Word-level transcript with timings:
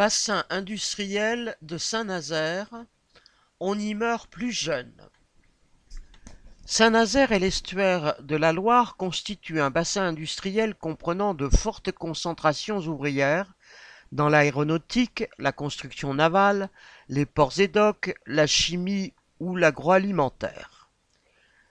Bassin 0.00 0.46
industriel 0.48 1.58
de 1.60 1.76
Saint-Nazaire, 1.76 2.70
on 3.60 3.78
y 3.78 3.92
meurt 3.92 4.30
plus 4.30 4.50
jeune. 4.50 4.94
Saint-Nazaire 6.64 7.32
et 7.32 7.38
l'estuaire 7.38 8.14
de 8.22 8.34
la 8.34 8.54
Loire 8.54 8.96
constituent 8.96 9.60
un 9.60 9.68
bassin 9.68 10.04
industriel 10.04 10.74
comprenant 10.74 11.34
de 11.34 11.50
fortes 11.50 11.92
concentrations 11.92 12.78
ouvrières 12.78 13.52
dans 14.10 14.30
l'aéronautique, 14.30 15.24
la 15.38 15.52
construction 15.52 16.14
navale, 16.14 16.70
les 17.10 17.26
ports 17.26 17.60
et 17.60 17.68
docks, 17.68 18.14
la 18.24 18.46
chimie 18.46 19.12
ou 19.38 19.54
l'agroalimentaire. 19.54 20.88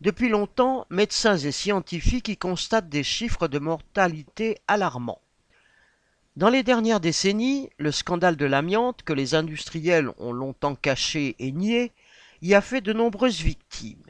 Depuis 0.00 0.30
longtemps, 0.30 0.86
médecins 0.88 1.36
et 1.36 1.52
scientifiques 1.52 2.30
y 2.30 2.38
constatent 2.38 2.88
des 2.88 3.04
chiffres 3.04 3.48
de 3.48 3.58
mortalité 3.58 4.56
alarmants. 4.66 5.20
Dans 6.36 6.48
les 6.48 6.64
dernières 6.64 6.98
décennies, 6.98 7.70
le 7.78 7.92
scandale 7.92 8.36
de 8.36 8.44
l'amiante, 8.44 9.04
que 9.04 9.12
les 9.12 9.36
industriels 9.36 10.10
ont 10.18 10.32
longtemps 10.32 10.74
caché 10.74 11.36
et 11.38 11.52
nié, 11.52 11.92
y 12.42 12.54
a 12.54 12.60
fait 12.60 12.80
de 12.80 12.92
nombreuses 12.92 13.40
victimes. 13.40 14.02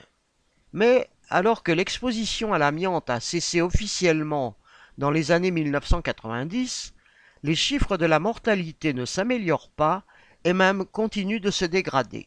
Mais 0.72 1.10
alors 1.28 1.62
que 1.62 1.70
l'exposition 1.70 2.54
à 2.54 2.58
l'amiante 2.58 3.10
a 3.10 3.20
cessé 3.20 3.60
officiellement 3.60 4.56
dans 4.96 5.10
les 5.10 5.32
années 5.32 5.50
1990, 5.50 6.94
les 7.42 7.54
chiffres 7.54 7.98
de 7.98 8.06
la 8.06 8.18
mortalité 8.18 8.94
ne 8.94 9.04
s'améliorent 9.04 9.68
pas 9.68 10.02
et 10.44 10.54
même 10.54 10.86
continuent 10.86 11.42
de 11.42 11.50
se 11.50 11.66
dégrader. 11.66 12.26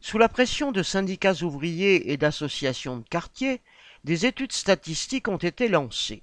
Sous 0.00 0.16
la 0.16 0.30
pression 0.30 0.72
de 0.72 0.82
syndicats 0.82 1.42
ouvriers 1.42 2.12
et 2.12 2.16
d'associations 2.16 2.96
de 2.96 3.08
quartier, 3.08 3.60
des 4.04 4.24
études 4.24 4.52
statistiques 4.52 5.28
ont 5.28 5.36
été 5.36 5.68
lancées. 5.68 6.22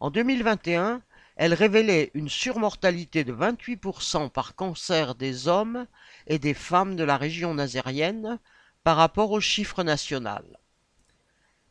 En 0.00 0.10
2021, 0.10 1.02
elles 1.42 1.54
révélaient 1.54 2.12
une 2.14 2.28
surmortalité 2.28 3.24
de 3.24 3.32
28% 3.32 4.30
par 4.30 4.54
cancer 4.54 5.16
des 5.16 5.48
hommes 5.48 5.88
et 6.28 6.38
des 6.38 6.54
femmes 6.54 6.94
de 6.94 7.02
la 7.02 7.16
région 7.16 7.54
nazérienne 7.54 8.38
par 8.84 8.96
rapport 8.96 9.32
au 9.32 9.40
chiffre 9.40 9.82
national. 9.82 10.44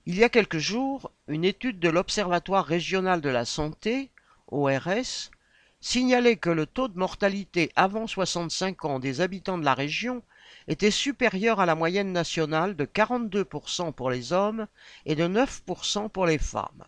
Il 0.06 0.18
y 0.18 0.26
a 0.26 0.30
quelques 0.30 0.58
jours, 0.58 1.14
une 1.30 1.46
étude 1.46 1.80
de 1.80 1.88
l'Observatoire 1.88 2.66
régional 2.66 3.22
de 3.22 3.30
la 3.30 3.46
santé 3.46 4.12
ORS, 4.48 5.32
signalait 5.80 6.36
que 6.36 6.50
le 6.50 6.66
taux 6.66 6.90
de 6.90 7.00
mortalité 7.00 7.72
avant 7.78 8.08
65 8.08 8.84
ans 8.84 9.00
des 9.00 9.22
habitants 9.22 9.58
de 9.58 9.64
la 9.64 9.74
région 9.74 10.22
était 10.68 10.92
supérieur 10.92 11.62
à 11.62 11.66
la 11.66 11.76
moyenne 11.76 12.12
nationale 12.12 12.76
de 12.76 12.84
42% 12.84 13.94
pour 13.94 14.12
les 14.12 14.34
hommes 14.34 14.68
et 15.06 15.16
de 15.16 15.30
9% 15.30 16.10
pour 16.10 16.26
les 16.26 16.40
femmes. 16.40 16.84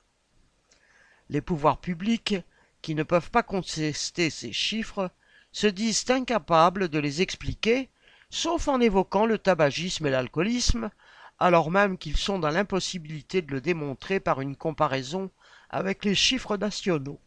Les 1.29 1.39
pouvoirs 1.39 1.79
publics, 1.79 2.35
qui 2.83 2.93
ne 2.93 3.01
peuvent 3.03 3.31
pas 3.31 3.41
contester 3.41 4.29
ces 4.29 4.51
chiffres, 4.51 5.09
se 5.51 5.67
disent 5.67 6.05
incapables 6.09 6.89
de 6.89 6.99
les 6.99 7.21
expliquer, 7.21 7.89
sauf 8.29 8.67
en 8.67 8.79
évoquant 8.81 9.25
le 9.25 9.39
tabagisme 9.39 10.05
et 10.05 10.11
l'alcoolisme, 10.11 10.91
alors 11.39 11.71
même 11.71 11.97
qu'ils 11.97 12.17
sont 12.17 12.39
dans 12.39 12.49
l'impossibilité 12.49 13.41
de 13.41 13.51
le 13.53 13.61
démontrer 13.61 14.19
par 14.19 14.41
une 14.41 14.55
comparaison 14.55 15.31
avec 15.69 16.03
les 16.03 16.13
chiffres 16.13 16.57
nationaux. 16.57 17.19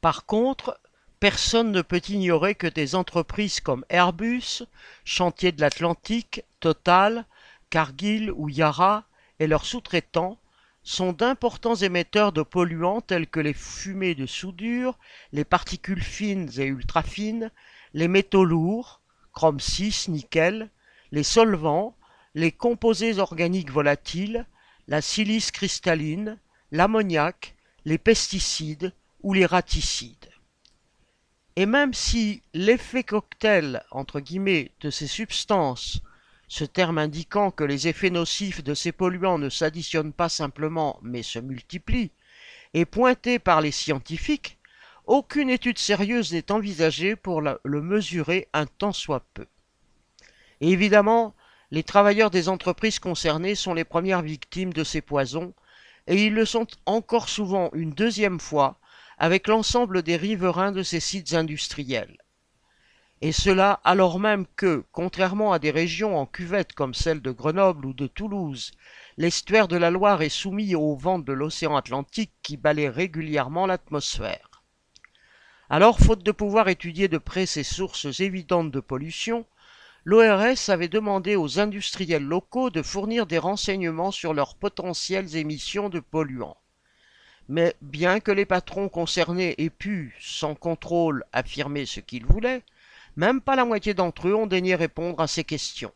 Par 0.00 0.26
contre, 0.26 0.80
personne 1.18 1.72
ne 1.72 1.82
peut 1.82 2.02
ignorer 2.08 2.54
que 2.54 2.66
des 2.66 2.94
entreprises 2.94 3.60
comme 3.60 3.84
Airbus, 3.88 4.62
Chantier 5.04 5.52
de 5.52 5.60
l'Atlantique, 5.60 6.44
Total, 6.60 7.26
Cargill 7.68 8.30
ou 8.30 8.48
Yara 8.48 9.04
et 9.40 9.46
leurs 9.46 9.64
sous-traitants 9.64 10.38
sont 10.82 11.12
d'importants 11.12 11.76
émetteurs 11.76 12.32
de 12.32 12.42
polluants 12.42 13.00
tels 13.00 13.26
que 13.26 13.40
les 13.40 13.52
fumées 13.52 14.14
de 14.14 14.26
soudure, 14.26 14.98
les 15.32 15.44
particules 15.44 16.02
fines 16.02 16.50
et 16.58 16.66
ultrafines, 16.66 17.50
les 17.94 18.08
métaux 18.08 18.44
lourds, 18.44 19.00
chrome 19.32 19.60
6, 19.60 20.08
nickel, 20.08 20.70
les 21.12 21.22
solvants, 21.22 21.96
les 22.34 22.52
composés 22.52 23.18
organiques 23.18 23.70
volatiles, 23.70 24.46
la 24.88 25.00
silice 25.00 25.50
cristalline, 25.50 26.38
l'ammoniac, 26.70 27.54
les 27.84 27.98
pesticides, 27.98 28.92
ou 29.22 29.34
les 29.34 29.46
raticides. 29.46 30.30
Et 31.54 31.66
même 31.66 31.94
si 31.94 32.42
l'effet 32.54 33.04
cocktail 33.04 33.84
de 33.92 34.90
ces 34.90 35.06
substances, 35.06 36.00
ce 36.52 36.64
terme 36.64 36.98
indiquant 36.98 37.50
que 37.50 37.64
les 37.64 37.88
effets 37.88 38.10
nocifs 38.10 38.62
de 38.62 38.74
ces 38.74 38.92
polluants 38.92 39.38
ne 39.38 39.48
s'additionnent 39.48 40.12
pas 40.12 40.28
simplement 40.28 40.98
mais 41.00 41.22
se 41.22 41.38
multiplient, 41.38 42.10
est 42.74 42.84
pointé 42.84 43.38
par 43.38 43.62
les 43.62 43.70
scientifiques, 43.70 44.58
aucune 45.06 45.48
étude 45.48 45.78
sérieuse 45.78 46.30
n'est 46.34 46.52
envisagée 46.52 47.16
pour 47.16 47.40
le 47.40 47.80
mesurer 47.80 48.48
un 48.52 48.66
tant 48.66 48.92
soit 48.92 49.24
peu. 49.32 49.46
Évidemment, 50.60 51.34
les 51.70 51.84
travailleurs 51.84 52.30
des 52.30 52.50
entreprises 52.50 52.98
concernées 52.98 53.54
sont 53.54 53.72
les 53.72 53.84
premières 53.84 54.20
victimes 54.20 54.74
de 54.74 54.84
ces 54.84 55.00
poisons, 55.00 55.54
et 56.06 56.26
ils 56.26 56.34
le 56.34 56.44
sont 56.44 56.66
encore 56.84 57.30
souvent 57.30 57.70
une 57.72 57.92
deuxième 57.92 58.40
fois 58.40 58.78
avec 59.16 59.48
l'ensemble 59.48 60.02
des 60.02 60.16
riverains 60.16 60.72
de 60.72 60.82
ces 60.82 61.00
sites 61.00 61.32
industriels. 61.32 62.21
Et 63.24 63.30
cela 63.30 63.80
alors 63.84 64.18
même 64.18 64.46
que, 64.56 64.84
contrairement 64.90 65.52
à 65.52 65.60
des 65.60 65.70
régions 65.70 66.18
en 66.18 66.26
cuvette 66.26 66.72
comme 66.72 66.92
celle 66.92 67.22
de 67.22 67.30
Grenoble 67.30 67.86
ou 67.86 67.92
de 67.92 68.08
Toulouse, 68.08 68.72
l'estuaire 69.16 69.68
de 69.68 69.76
la 69.76 69.92
Loire 69.92 70.22
est 70.22 70.28
soumis 70.28 70.74
aux 70.74 70.96
vents 70.96 71.20
de 71.20 71.32
l'océan 71.32 71.76
Atlantique 71.76 72.32
qui 72.42 72.56
balaient 72.56 72.88
régulièrement 72.88 73.66
l'atmosphère. 73.66 74.64
Alors, 75.70 76.00
faute 76.00 76.24
de 76.24 76.32
pouvoir 76.32 76.68
étudier 76.68 77.06
de 77.06 77.16
près 77.16 77.46
ces 77.46 77.62
sources 77.62 78.18
évidentes 78.18 78.72
de 78.72 78.80
pollution, 78.80 79.46
l'ORS 80.04 80.68
avait 80.68 80.88
demandé 80.88 81.36
aux 81.36 81.60
industriels 81.60 82.24
locaux 82.24 82.70
de 82.70 82.82
fournir 82.82 83.26
des 83.26 83.38
renseignements 83.38 84.10
sur 84.10 84.34
leurs 84.34 84.56
potentielles 84.56 85.36
émissions 85.36 85.88
de 85.88 86.00
polluants. 86.00 86.56
Mais 87.48 87.76
bien 87.82 88.18
que 88.18 88.32
les 88.32 88.46
patrons 88.46 88.88
concernés 88.88 89.54
aient 89.58 89.70
pu, 89.70 90.16
sans 90.20 90.56
contrôle, 90.56 91.24
affirmer 91.32 91.86
ce 91.86 92.00
qu'ils 92.00 92.26
voulaient, 92.26 92.64
même 93.16 93.40
pas 93.40 93.56
la 93.56 93.64
moitié 93.64 93.94
d'entre 93.94 94.28
eux 94.28 94.34
ont 94.34 94.46
daigné 94.46 94.74
répondre 94.74 95.20
à 95.20 95.26
ces 95.26 95.44
questions. 95.44 95.92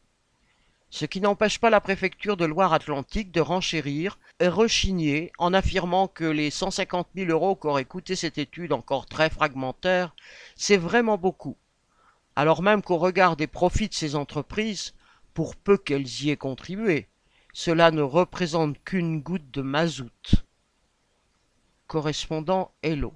Ce 0.90 1.04
qui 1.04 1.20
n'empêche 1.20 1.58
pas 1.58 1.70
la 1.70 1.80
préfecture 1.80 2.36
de 2.36 2.44
Loire-Atlantique 2.44 3.32
de 3.32 3.40
renchérir 3.40 4.18
et 4.38 4.48
rechigner 4.48 5.32
en 5.38 5.52
affirmant 5.52 6.08
que 6.08 6.24
les 6.24 6.50
150 6.50 7.08
000 7.16 7.30
euros 7.30 7.56
qu'aurait 7.56 7.84
coûté 7.84 8.16
cette 8.16 8.38
étude 8.38 8.72
encore 8.72 9.06
très 9.06 9.28
fragmentaire, 9.28 10.14
c'est 10.54 10.76
vraiment 10.76 11.18
beaucoup. 11.18 11.56
Alors 12.36 12.62
même 12.62 12.82
qu'au 12.82 12.98
regard 12.98 13.36
des 13.36 13.46
profits 13.46 13.88
de 13.88 13.94
ces 13.94 14.14
entreprises, 14.14 14.94
pour 15.34 15.56
peu 15.56 15.76
qu'elles 15.76 16.22
y 16.22 16.30
aient 16.30 16.36
contribué, 16.36 17.08
cela 17.52 17.90
ne 17.90 18.02
représente 18.02 18.82
qu'une 18.84 19.20
goutte 19.20 19.50
de 19.50 19.62
mazout 19.62 20.46
correspondant 21.86 22.72
Hello. 22.82 23.12